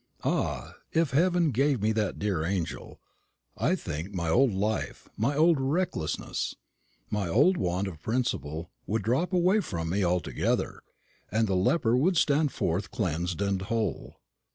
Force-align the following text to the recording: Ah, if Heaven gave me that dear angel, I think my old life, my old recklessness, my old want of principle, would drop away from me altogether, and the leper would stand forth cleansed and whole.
Ah, 0.23 0.73
if 0.91 1.11
Heaven 1.11 1.51
gave 1.51 1.79
me 1.79 1.91
that 1.91 2.17
dear 2.17 2.43
angel, 2.43 2.99
I 3.55 3.75
think 3.75 4.11
my 4.11 4.29
old 4.29 4.51
life, 4.51 5.07
my 5.15 5.35
old 5.35 5.59
recklessness, 5.59 6.55
my 7.11 7.27
old 7.27 7.55
want 7.55 7.87
of 7.87 8.01
principle, 8.01 8.71
would 8.87 9.03
drop 9.03 9.31
away 9.31 9.59
from 9.59 9.91
me 9.91 10.03
altogether, 10.03 10.81
and 11.31 11.47
the 11.47 11.55
leper 11.55 11.95
would 11.95 12.17
stand 12.17 12.51
forth 12.51 12.89
cleansed 12.89 13.43
and 13.43 13.61
whole. 13.61 14.19